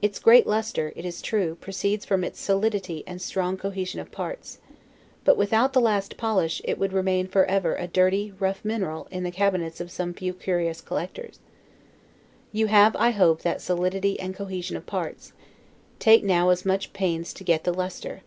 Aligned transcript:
Its 0.00 0.18
great 0.18 0.46
lustre, 0.46 0.90
it 0.96 1.04
is 1.04 1.20
true, 1.20 1.54
proceeds 1.56 2.06
from 2.06 2.24
its 2.24 2.40
solidity 2.40 3.04
and 3.06 3.20
strong 3.20 3.58
cohesion 3.58 4.00
of 4.00 4.10
parts; 4.10 4.58
but 5.22 5.36
without 5.36 5.74
the 5.74 5.82
last 5.82 6.16
polish, 6.16 6.62
it 6.64 6.78
would 6.78 6.94
remain 6.94 7.28
forever 7.28 7.76
a 7.76 7.86
dirty, 7.86 8.32
rough 8.38 8.64
mineral, 8.64 9.06
in 9.10 9.22
the 9.22 9.30
cabinets 9.30 9.78
of 9.78 9.90
some 9.90 10.14
few 10.14 10.32
curious 10.32 10.80
collectors. 10.80 11.40
You 12.52 12.68
have; 12.68 12.96
I 12.96 13.10
hope, 13.10 13.42
that 13.42 13.60
solidity 13.60 14.18
and 14.18 14.34
cohesion 14.34 14.78
of 14.78 14.86
parts; 14.86 15.34
take 15.98 16.24
now 16.24 16.48
as 16.48 16.64
much 16.64 16.94
pains 16.94 17.34
to 17.34 17.44
get 17.44 17.64
the 17.64 17.74
lustre. 17.74 18.22